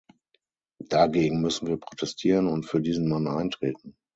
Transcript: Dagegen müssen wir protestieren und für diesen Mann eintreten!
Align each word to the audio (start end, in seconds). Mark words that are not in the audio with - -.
Dagegen 0.89 1.41
müssen 1.41 1.67
wir 1.67 1.77
protestieren 1.77 2.47
und 2.47 2.65
für 2.65 2.81
diesen 2.81 3.07
Mann 3.07 3.27
eintreten! 3.27 3.95